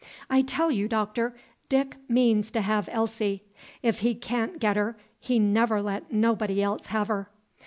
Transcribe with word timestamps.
"I 0.31 0.41
tell 0.41 0.71
you, 0.71 0.87
Doctor. 0.87 1.35
Dick 1.69 1.95
means 2.09 2.49
to 2.53 2.61
have 2.61 2.89
Elsie. 2.91 3.43
If 3.83 3.99
he 3.99 4.15
ca'n' 4.15 4.57
get 4.57 4.75
her, 4.75 4.97
he 5.19 5.37
never 5.37 5.79
let 5.79 6.11
nobody 6.11 6.59
else 6.63 6.87
have 6.87 7.07
her! 7.07 7.29